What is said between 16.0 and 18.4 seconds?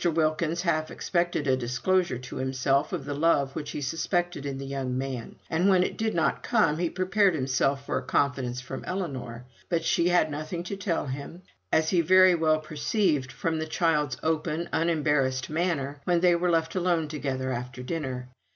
when they were left alone together after dinner.